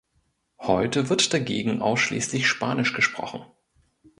Heute 0.59 1.09
wird 1.09 1.31
dagegen 1.31 1.83
ausschließlich 1.83 2.47
Spanisch 2.47 2.93
gesprochen. 2.93 3.43